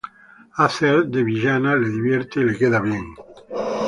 Hacer 0.61 1.05
de 1.11 1.21
villana 1.23 1.75
le 1.75 1.87
divierte 1.87 2.39
y 2.39 2.45
le 2.45 2.57
queda 2.57 2.81
bien. 2.81 3.05